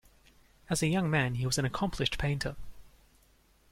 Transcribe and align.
As 0.67 0.81
a 0.81 0.87
young 0.87 1.11
man 1.11 1.35
he 1.35 1.45
was 1.45 1.59
an 1.59 1.65
accomplished 1.65 2.17
painter. 2.17 2.55